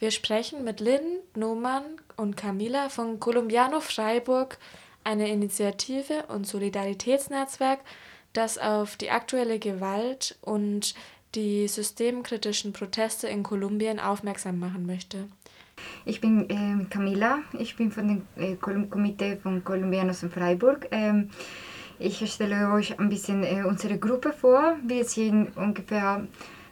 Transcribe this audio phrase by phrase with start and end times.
[0.00, 1.82] Wir sprechen mit Lynn, Noman
[2.16, 4.56] und Camila von Colombiano Freiburg,
[5.04, 7.80] eine Initiative und Solidaritätsnetzwerk,
[8.32, 10.94] das auf die aktuelle Gewalt und
[11.34, 15.28] die systemkritischen Proteste in Kolumbien aufmerksam machen möchte.
[16.06, 20.88] Ich bin äh, Camila, ich bin von dem äh, Komitee von Colombianos in Freiburg.
[20.92, 21.28] Ähm,
[21.98, 24.76] ich stelle euch ein bisschen äh, unsere Gruppe vor.
[24.82, 26.26] Wir sind ungefähr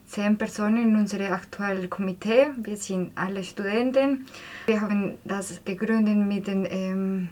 [0.09, 2.49] zehn Personen in unserem aktuellen Komitee.
[2.57, 4.27] Wir sind alle Studenten.
[4.67, 7.29] Wir haben das gegründet mit dem ähm,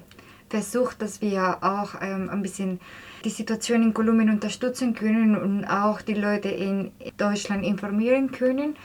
[0.48, 2.80] Versuch, dass wir auch ähm, ein bisschen
[3.24, 8.76] die Situation in Kolumbien unterstützen können und auch die Leute in Deutschland informieren können.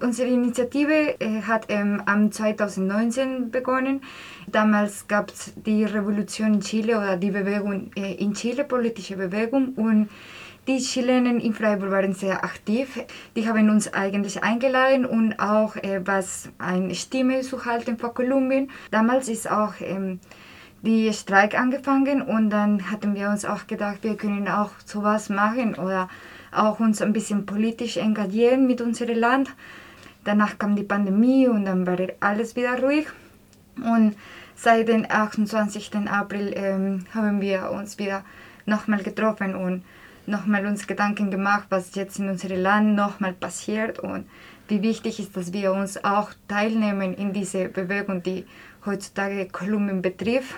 [0.00, 4.02] Unsere Initiative äh, hat ähm, am 2019 begonnen.
[4.46, 9.72] Damals gab es die Revolution in Chile oder die Bewegung äh, in Chile, politische Bewegung
[9.74, 10.10] und
[10.68, 13.00] die Chilenen in Freiburg waren sehr aktiv.
[13.34, 18.70] Die haben uns eigentlich eingeladen und auch äh, was eine Stimme zu halten für Kolumbien.
[18.90, 20.20] Damals ist auch ähm,
[20.82, 25.74] die Streik angefangen und dann hatten wir uns auch gedacht, wir können auch sowas machen
[25.74, 26.10] oder
[26.52, 29.50] auch uns ein bisschen politisch engagieren mit unserem Land.
[30.24, 33.06] Danach kam die Pandemie und dann war alles wieder ruhig.
[33.76, 34.16] Und
[34.54, 35.92] seit dem 28.
[36.10, 38.22] April ähm, haben wir uns wieder
[38.66, 39.82] nochmal getroffen und
[40.28, 44.28] nochmal uns Gedanken gemacht, was jetzt in unserem Land nochmal passiert und
[44.68, 48.44] wie wichtig ist, dass wir uns auch teilnehmen in diese Bewegung, die
[48.84, 50.54] heutzutage Kolumbien betrifft.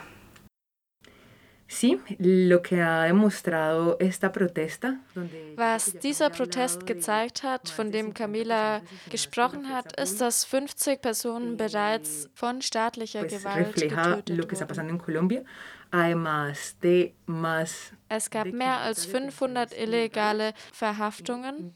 [5.57, 12.29] Was dieser Protest gezeigt hat, von dem Camila gesprochen hat, ist, dass 50 Personen bereits
[12.35, 15.45] von staatlicher Gewalt getötet lo que está pasando en Colombia.
[15.93, 21.75] Además de más es gab mehr als 500 illegale Verhaftungen.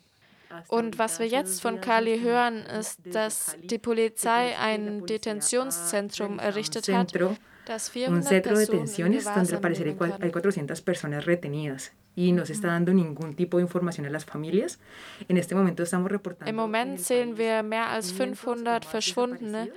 [0.68, 7.10] Und was wir jetzt von Kali hören, ist, dass die Polizei ein Detentionszentrum errichtet hat,
[7.10, 9.86] centro de detenciones donde al parecer
[10.20, 14.24] hay 400 personas retenidas y no se está dando ningún tipo de información a las
[14.24, 14.78] familias.
[15.28, 16.48] En este momento estamos reportando.
[16.50, 19.72] Im Moment sehen wir mehr als 500 Verschwundene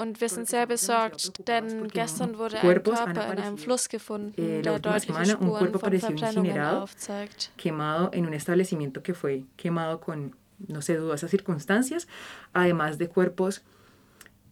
[0.00, 4.78] und wir sind sehr besorgt, denn gestern wurde ein Körper in einem Fluss gefunden, der
[4.78, 7.52] deutliche Spuren von Verbrennungen aufzeigt.
[7.56, 10.34] Quemado en un establecimiento que fue quemado con,
[10.68, 12.06] no sé, dudosas circunstancias,
[12.52, 13.62] además de cuerpos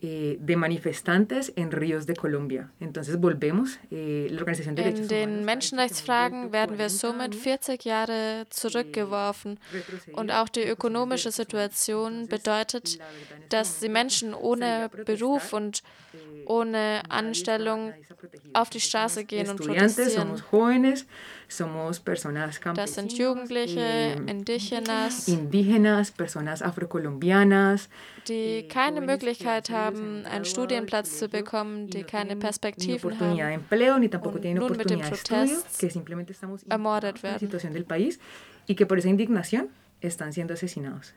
[0.00, 2.70] eh, de manifestantes en ríos de Colombia.
[2.81, 8.47] Entonces volvemos, eh, la Organización de Derechos In den Menschenrechtsfragen werden wir somit 40 Jahre
[8.50, 9.59] zurückgeworfen
[10.12, 12.98] und auch die ökonomische Situation bedeutet,
[13.48, 15.82] dass die Menschen ohne Beruf und
[16.47, 17.92] ohne Anstellung
[18.53, 20.42] auf die Straße gehen und protestieren.
[22.75, 25.26] Das sind Jugendliche, eh, Indigenas,
[28.28, 33.60] die keine Möglichkeit haben, einen Studienplatz zu bekommen, die keine Perspektiven haben und
[34.54, 35.84] nun mit dem Protest
[36.69, 37.50] ermordet werden.
[40.00, 41.15] están siendo asesinados.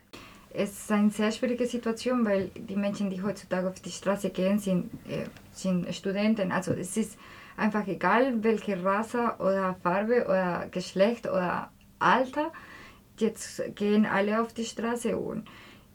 [0.54, 4.58] Es ist eine sehr schwierige Situation, weil die Menschen, die heutzutage auf die Straße gehen,
[4.58, 6.52] sind, äh, sind Studenten.
[6.52, 7.16] Also es ist
[7.56, 12.52] einfach egal, welche Rasse oder Farbe oder Geschlecht oder Alter.
[13.18, 15.48] Jetzt gehen alle auf die Straße und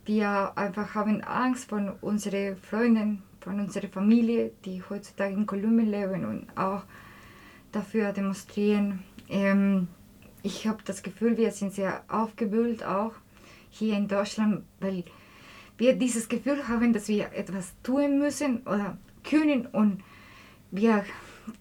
[0.08, 6.26] wir einfach haben Angst von unseren Freunden, von unserer Familie, die heutzutage in Kolumbien leben
[6.26, 6.84] und auch
[7.72, 9.04] dafür demonstrieren.
[9.30, 9.88] Ähm,
[10.44, 13.14] ich habe das Gefühl, wir sind sehr aufgewühlt auch
[13.70, 15.04] hier in Deutschland, weil
[15.78, 20.04] wir dieses Gefühl haben, dass wir etwas tun müssen oder können und
[20.72, 21.06] wir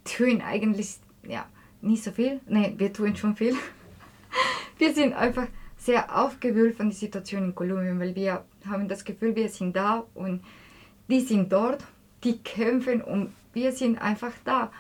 [0.04, 0.96] tun eigentlich
[1.26, 1.46] ja,
[1.82, 2.40] nicht so viel.
[2.46, 3.54] Nein, wir tun schon viel.
[4.78, 5.46] Wir sind einfach
[5.86, 10.04] sehr aufgewühlt von der Situation in Kolumbien, weil wir haben das Gefühl, wir sind da
[10.14, 10.42] und
[11.08, 11.84] die sind dort,
[12.24, 14.72] die kämpfen und wir sind einfach da.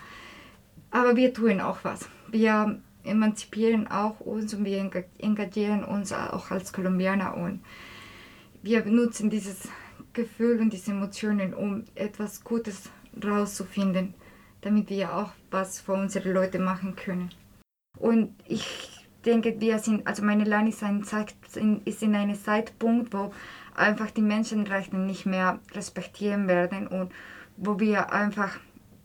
[0.90, 2.08] Aber wir tun auch was.
[2.28, 7.60] Wir emanzipieren auch uns und wir engagieren uns auch als Kolumbianer und
[8.62, 9.68] wir nutzen dieses
[10.12, 12.90] Gefühl und diese Emotionen, um etwas Gutes
[13.24, 14.14] rauszufinden,
[14.62, 17.30] damit wir auch was für unsere Leute machen können.
[17.96, 18.95] Und ich
[19.26, 21.02] denke, wir sind, also meine Land ist, ein,
[21.84, 23.32] ist in einem Zeitpunkt, wo
[23.74, 27.12] einfach die Menschenrechte nicht mehr respektieren werden und
[27.56, 28.58] wo wir einfach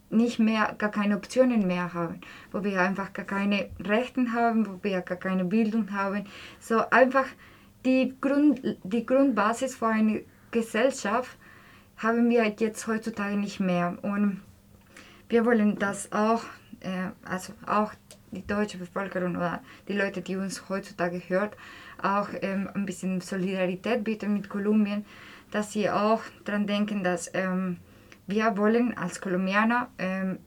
[0.09, 2.19] nicht mehr, gar keine Optionen mehr haben,
[2.51, 6.25] wo wir einfach gar keine Rechte haben, wo wir gar keine Bildung haben.
[6.59, 7.25] So einfach
[7.85, 11.37] die, Grund, die Grundbasis für eine Gesellschaft
[11.97, 13.97] haben wir jetzt heutzutage nicht mehr.
[14.01, 14.41] Und
[15.29, 16.43] wir wollen das auch,
[17.23, 17.93] also auch
[18.31, 21.55] die deutsche Bevölkerung oder die Leute, die uns heutzutage hört,
[22.01, 25.05] auch ähm, ein bisschen Solidarität bieten mit Kolumbien,
[25.51, 27.77] dass sie auch daran denken, dass ähm,
[28.27, 30.39] wir wollen als Kolumbianer, ähm,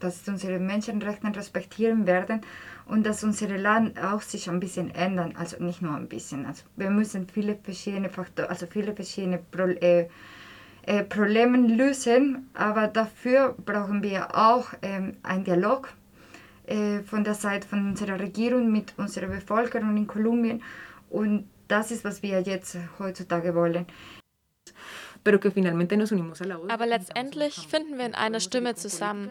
[0.00, 2.40] dass unsere Menschenrechte respektieren werden
[2.86, 6.46] und dass unser Land auch sich ein bisschen ändern, also nicht nur ein bisschen.
[6.46, 10.08] Also wir müssen viele verschiedene Faktoren, also viele verschiedene Pro äh,
[10.88, 15.92] äh, Probleme lösen, aber dafür brauchen wir auch ähm, einen Dialog
[16.66, 20.62] äh, von der Seite von unserer Regierung mit unserer Bevölkerung in Kolumbien
[21.10, 23.84] und das ist, was wir jetzt heutzutage wollen.
[25.24, 29.30] Aber letztendlich finden wir in einer Stimme zusammen,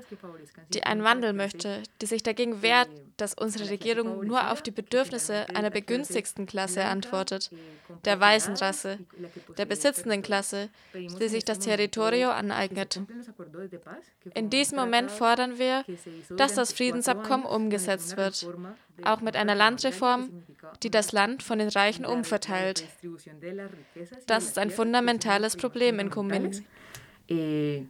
[0.74, 5.48] die einen Wandel möchte, die sich dagegen wehrt, dass unsere Regierung nur auf die Bedürfnisse
[5.56, 7.50] einer begünstigsten Klasse antwortet,
[8.06, 9.00] der weißen Rasse,
[9.58, 13.02] der besitzenden Klasse, die sich das Territorio aneignet.
[14.36, 15.84] In diesem Moment fordern wir,
[16.30, 18.48] dass das Friedensabkommen umgesetzt wird,
[19.04, 20.44] auch mit einer Landreform,
[20.84, 22.86] die das Land von den Reichen umverteilt.
[24.26, 26.66] Das ist ein fundamentales Problem in Kolumbien.
[27.30, 27.84] Eh,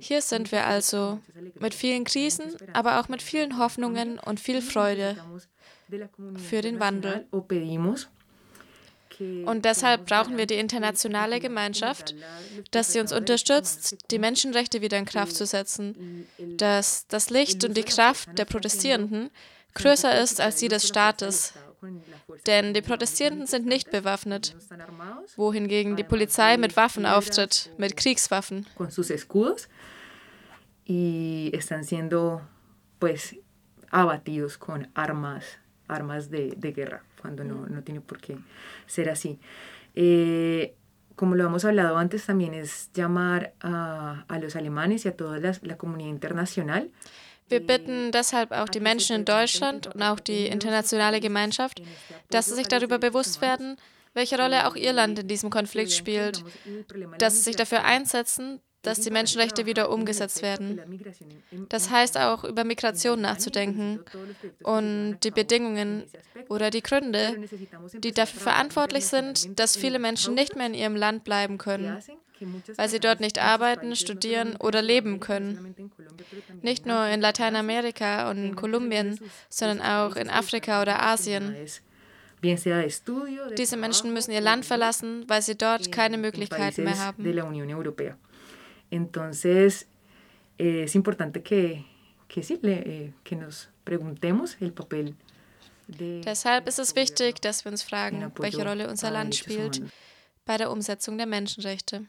[0.00, 1.20] Hier sind wir also
[1.60, 5.16] mit vielen Krisen, aber auch mit vielen Hoffnungen und viel Freude
[6.36, 7.26] für den Wandel.
[9.44, 12.14] Und deshalb brauchen wir die internationale Gemeinschaft,
[12.70, 16.26] dass sie uns unterstützt, die Menschenrechte wieder in Kraft zu setzen,
[16.56, 19.30] dass das Licht und die Kraft der Protestierenden
[19.74, 21.54] größer ist als die des Staates.
[22.46, 24.54] Denn die Protestierenden sind nicht bewaffnet,
[25.36, 28.66] wohingegen die Polizei mit Waffen auftritt, mit Kriegswaffen.
[30.84, 32.42] y están siendo
[32.98, 33.36] pues
[33.90, 35.44] abatidos con armas,
[35.88, 37.02] armas de, de guerra.
[37.22, 38.36] Cuando no, no tiene por qué
[38.86, 39.38] ser así.
[39.94, 40.74] Eh,
[41.16, 45.38] como lo hemos hablado antes, también es llamar a, a los alemanes y a toda
[45.38, 46.90] la, la comunidad internacional.
[47.48, 51.82] Wir bitten deshalb auch die Menschen in Deutschland und auch die internationale Gemeinschaft,
[52.30, 53.76] dass sie sich darüber bewusst werden,
[54.14, 56.42] welche Rolle auch ihr Land in diesem Konflikt spielt,
[57.18, 60.80] dass sie sich dafür einsetzen, dass die Menschenrechte wieder umgesetzt werden.
[61.68, 64.00] Das heißt auch, über Migration nachzudenken
[64.62, 66.04] und die Bedingungen
[66.48, 67.36] oder die Gründe,
[67.94, 71.98] die dafür verantwortlich sind, dass viele Menschen nicht mehr in ihrem Land bleiben können,
[72.76, 75.74] weil sie dort nicht arbeiten, studieren oder leben können.
[76.60, 79.18] Nicht nur in Lateinamerika und in Kolumbien,
[79.48, 81.54] sondern auch in Afrika oder Asien.
[82.42, 87.22] Diese Menschen müssen ihr Land verlassen, weil sie dort keine Möglichkeiten mehr haben.
[88.92, 89.88] Entonces,
[90.58, 91.84] eh, es importante que,
[92.28, 95.16] que sí, le, eh, que nos preguntemos el papel
[95.88, 99.82] Deshalb ist es wichtig, dass wir uns fragen, welche Rolle unser Land spielt
[100.44, 102.06] bei der Umsetzung der Menschenrechte.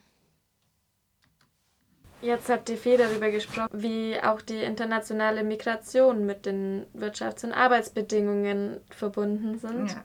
[2.22, 7.52] Jetzt habt ihr viel darüber gesprochen, wie auch die internationale Migration mit den Wirtschafts- und
[7.52, 9.90] Arbeitsbedingungen verbunden sind.
[9.90, 10.04] Ja.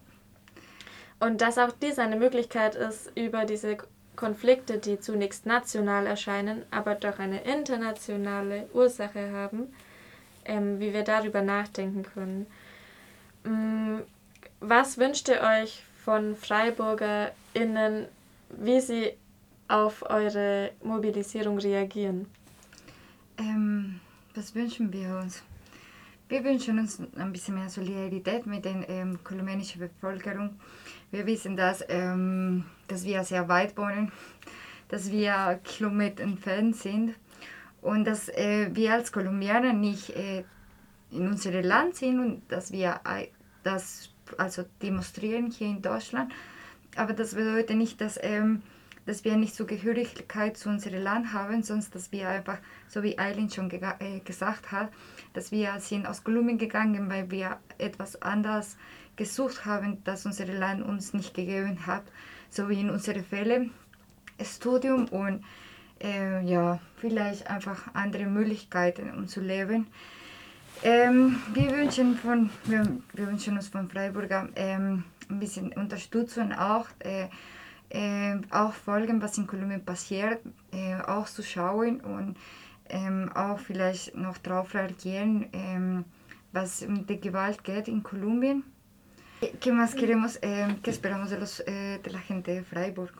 [1.21, 3.77] Und dass auch dies eine Möglichkeit ist, über diese
[4.19, 9.73] Konflikte, die zunächst national erscheinen, aber doch eine internationale Ursache haben,
[10.43, 12.45] ähm, wie wir darüber nachdenken können.
[13.45, 14.01] Ähm,
[14.59, 18.07] was wünscht ihr euch von FreiburgerInnen,
[18.49, 19.13] wie sie
[19.69, 22.27] auf eure Mobilisierung reagieren?
[23.37, 24.01] Ähm,
[24.35, 25.41] was wünschen wir uns?
[26.27, 30.59] Wir wünschen uns ein bisschen mehr Solidarität mit der ähm, kolumbianischen Bevölkerung.
[31.11, 34.11] Wir wissen, dass, ähm, dass wir sehr weit wohnen,
[34.89, 37.15] dass wir Kilometer entfernt sind
[37.81, 40.43] und dass äh, wir als Kolumbianer nicht äh,
[41.11, 43.27] in unserem Land sind und dass wir äh,
[43.63, 46.31] das also demonstrieren hier in Deutschland.
[46.95, 48.61] Aber das bedeutet nicht, dass, ähm,
[49.09, 53.49] dass wir nicht Zugehörigkeit zu unserem Land haben, sondern dass wir einfach, so wie Eileen
[53.49, 54.91] schon äh, gesagt hat,
[55.33, 58.77] dass wir sind aus Kolumbien gegangen, weil wir etwas anderes
[59.15, 62.03] gesucht haben, das unser Land uns nicht gegeben hat,
[62.51, 63.71] so wie in unseren Fällen
[64.43, 65.43] Studium und
[66.03, 69.87] äh, ja, vielleicht einfach andere Möglichkeiten, um zu leben.
[70.83, 76.85] Ähm, wir, wünschen von, wir, wir, wünschen uns von Freiburger ähm, ein bisschen Unterstützung auch,
[76.99, 77.27] äh,
[77.89, 80.39] äh, auch folgen, was in Kolumbien passiert,
[80.71, 82.37] äh, auch zu schauen und
[82.89, 86.05] ähm, auch vielleicht noch darauf reagieren, ähm,
[86.51, 88.63] was um die Gewalt geht in Kolumbien.
[89.61, 93.13] ¿Qué más queremos, eh, qué esperamos de, los, eh, de la gente de Freiburg?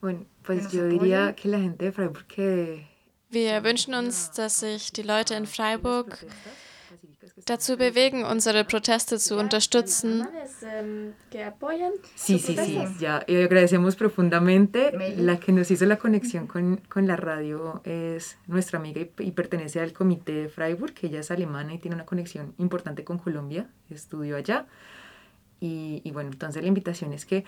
[0.00, 2.86] Bueno, pues yo diría que la gente de Freiburg que
[3.28, 6.24] Wir wünschen uns, dass sich die Leute in Freiburg
[7.46, 10.28] dazu bewegen, unsere Proteste zu unterstützen.
[12.14, 13.24] Sí, sí, sí, ya.
[13.26, 14.92] Y agradecemos profundamente.
[15.16, 19.30] La que nos hizo la conexión con, con la radio es nuestra amiga y, y,
[19.30, 23.18] pertenece al comité de Freiburg, que ella es alemana y tiene una conexión importante con
[23.18, 24.66] Colombia, estudió allá.
[25.60, 27.44] Y, y bueno, entonces la invitación es que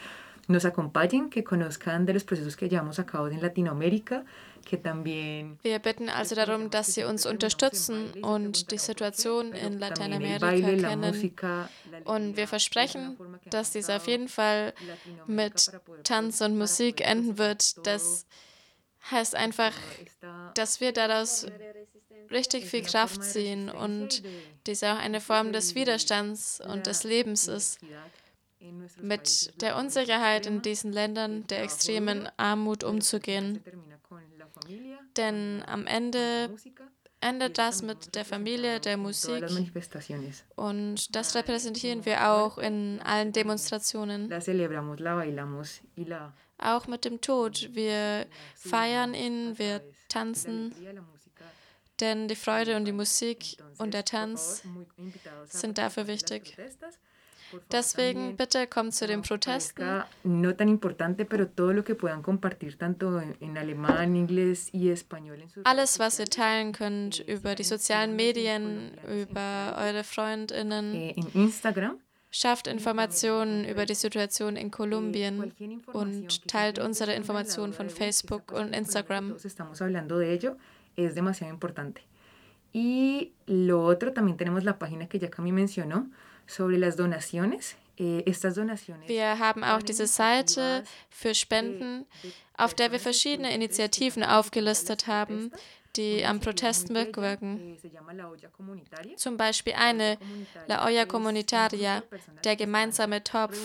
[0.49, 4.25] nos acompañen, que conozcan de los procesos que llevamos a cabo en Latinoamérica,
[4.65, 5.59] que también...
[5.63, 11.69] Wir bitten also darum, dass Sie uns unterstützen und die Situation in Lateinamerika kennen.
[12.05, 13.19] Und wir versprechen,
[13.51, 14.73] dass dies auf jeden Fall
[15.27, 15.71] mit
[16.05, 17.87] Tanz und Musik enden wird.
[17.87, 18.27] Das
[19.11, 19.73] heißt einfach,
[20.55, 21.47] dass wir daraus
[22.31, 24.23] richtig viel Kraft ziehen und
[24.67, 27.79] dies auch eine Form des Widerstands und des Lebens ist
[29.01, 33.63] mit der Unsicherheit in diesen Ländern der extremen Armut umzugehen.
[35.17, 36.51] Denn am Ende
[37.21, 39.45] endet das mit der Familie, der Musik.
[40.57, 44.31] Und das repräsentieren wir auch in allen Demonstrationen.
[46.59, 47.69] Auch mit dem Tod.
[47.73, 50.75] Wir feiern ihn, wir tanzen.
[52.01, 54.63] Denn die Freude und die Musik und der Tanz
[55.47, 56.57] sind dafür wichtig.
[57.73, 60.03] Deswegen bitte kommt zu den Protesten.
[60.25, 65.39] No tan importante, pero todo lo que puedan compartir tanto en alemán, inglés y español.
[65.65, 70.95] Alles, was ihr teilen könnt über die sozialen Medien, über eure Freundinnen.
[70.95, 71.99] Eh, in Instagram.
[72.31, 75.51] Schafft Informationen über die Situation in Kolumbien
[75.95, 79.35] und teilt unsere Informationen von Facebook und Instagram.
[80.99, 82.03] Es demasiado importante.
[82.73, 86.11] Y lo otro, también tenemos la página que ya Cami mencionó,
[86.47, 87.77] sobre las donaciones.
[88.01, 92.07] Eh, estas donaciones wir haben auch diese Seite für Spenden,
[92.57, 95.51] auf der wir verschiedene Initiativen aufgelistet haben,
[95.97, 97.77] die am Protest mitwirken.
[97.77, 100.17] eh, Zum Beispiel eine,
[100.69, 102.05] La Olla Comunitaria,
[102.45, 103.59] der gemeinsame Topf.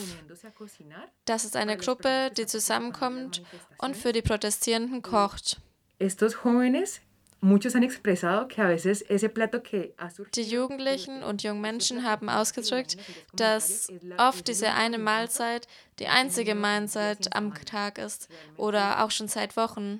[1.25, 3.44] Das ist eine Gruppe, die zusammenkommt
[3.78, 5.60] und für die Protestierenden kocht.
[6.00, 7.02] Estos jóvenes
[7.44, 12.06] Muchos han expresado que a veces ese plato que ha Die Jugendlichen und jungen Menschen
[12.06, 12.96] haben ausgedrückt,
[13.34, 15.68] dass oft diese eine Mahlzeit
[16.00, 20.00] die einzige Mahlzeit am Tag ist oder auch schon seit Wochen.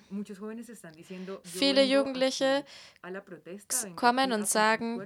[1.44, 2.64] Viele Jugendliche
[3.98, 5.06] kommen und sagen,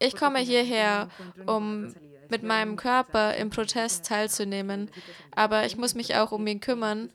[0.00, 1.08] ich komme hierher,
[1.46, 1.94] um
[2.30, 4.90] mit meinem Körper im Protest teilzunehmen,
[5.30, 7.10] aber ich muss mich auch um ihn kümmern.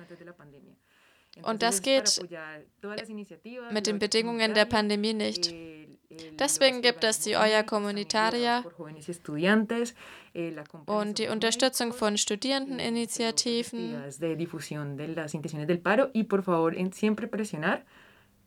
[1.44, 2.22] Und das geht
[3.72, 5.54] mit den Bedingungen der Pandemie nicht.
[6.40, 8.64] Deswegen gibt es die Olla Comunitaria
[10.86, 14.02] und die Unterstützung von Studierendeninitiativen.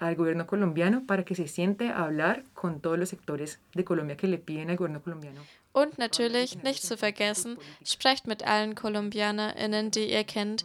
[0.00, 4.16] al gobierno colombiano para que se siente a hablar con todos los sectores de Colombia
[4.16, 5.42] que le piden al gobierno colombiano.
[5.73, 10.64] Und natürlich, nicht zu vergessen, sprecht mit allen KolumbianerInnen, die ihr kennt,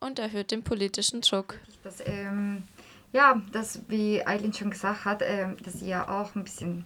[0.00, 1.58] und erhöht den politischen Druck.
[1.84, 2.64] Das, ähm,
[3.12, 6.84] ja, das, wie Eileen schon gesagt hat, äh, dass ihr auch ein bisschen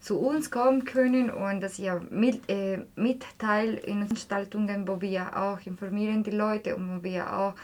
[0.00, 5.36] zu uns kommen können und dass ihr mit, äh, mit Teil in Veranstaltungen, wo wir
[5.36, 7.54] auch informieren die Leute und wo wir auch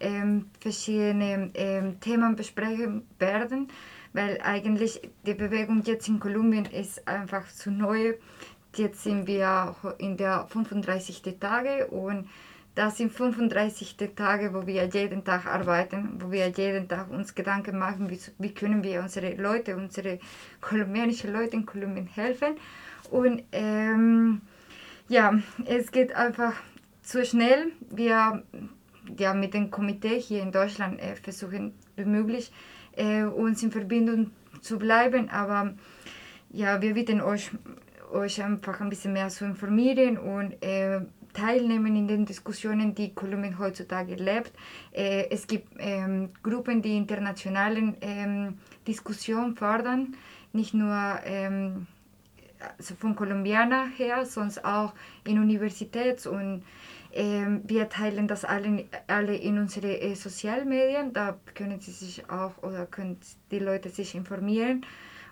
[0.00, 3.68] ähm, verschiedene ähm, Themen besprechen werden,
[4.12, 8.14] weil eigentlich die Bewegung jetzt in Kolumbien ist einfach zu neu.
[8.74, 11.22] Jetzt sind wir in der 35.
[11.38, 12.28] Tage und
[12.74, 17.78] das sind 35 Tage, wo wir jeden Tag arbeiten, wo wir jeden Tag uns Gedanken
[17.78, 20.18] machen, wie, wie können wir unsere Leute, unsere
[20.60, 22.56] kolumbianischen Leute in Kolumbien helfen.
[23.10, 24.40] Und ähm,
[25.08, 25.34] ja,
[25.66, 26.54] es geht einfach
[27.02, 27.72] zu schnell.
[27.90, 28.42] Wir
[29.18, 32.50] ja, mit dem Komitee hier in Deutschland äh, versuchen, wie möglich
[32.96, 35.28] äh, uns in Verbindung zu bleiben.
[35.28, 35.74] Aber
[36.50, 37.50] ja, wir bitten euch,
[38.12, 41.00] euch einfach ein bisschen mehr zu informieren und äh,
[41.34, 44.52] teilnehmen in den Diskussionen, die Kolumbien heutzutage lebt.
[44.92, 50.16] Äh, es gibt ähm, Gruppen, die internationalen ähm, Diskussionen fördern,
[50.52, 51.86] nicht nur ähm,
[52.78, 54.94] also von Kolumbianer her, sondern auch
[55.26, 56.64] in Universitäts- und
[57.12, 61.12] ähm, wir teilen das alle, alle in unsere äh, Sozialmedien.
[61.12, 63.18] Da können Sie sich auch oder können
[63.52, 64.84] die Leute sich informieren.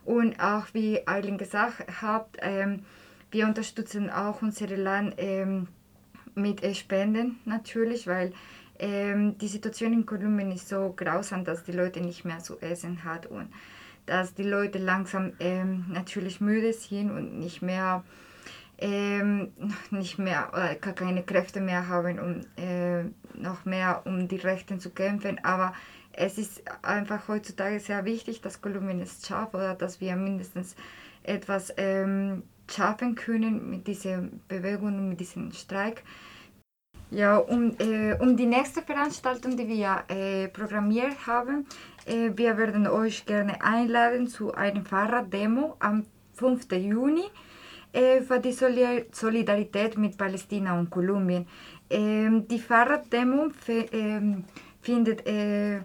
[0.04, 2.84] Und auch wie Eileen gesagt hat, ähm,
[3.32, 5.68] wir unterstützen auch unsere Land ähm,
[6.34, 8.32] mit äh, Spenden natürlich, weil
[8.78, 13.04] ähm, die Situation in Kolumbien ist so grausam, dass die Leute nicht mehr zu essen
[13.04, 13.48] haben und
[14.06, 18.02] dass die Leute langsam ähm, natürlich müde sind und nicht mehr
[18.78, 19.52] ähm,
[19.90, 24.90] nicht mehr äh, keine Kräfte mehr haben, um äh, noch mehr um die Rechte zu
[24.90, 25.38] kämpfen.
[25.44, 25.72] Aber
[26.12, 30.74] es ist einfach heutzutage sehr wichtig, dass Kolumbien es schafft oder dass wir mindestens
[31.22, 36.02] etwas ähm, schaffen können mit dieser Bewegung und mit diesem Streik.
[37.10, 41.66] Ja, um, äh, um die nächste Veranstaltung, die wir äh, programmiert haben,
[42.06, 46.72] äh, wir werden euch gerne einladen zu einer Fahrraddemo am 5.
[46.72, 47.24] Juni.
[47.92, 51.46] äh, für die Solidarität mit Palästina und Kolumbien.
[51.90, 54.44] Ähm, die Fahrraddemo ähm,
[54.80, 55.80] findet äh,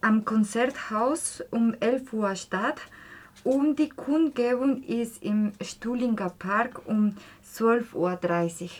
[0.00, 2.80] am Konzerthaus um 11 Uhr statt
[3.44, 7.16] und die Kundgebung ist im Stuhlinger Park um
[7.54, 7.94] 12.30
[8.62, 8.70] Uhr.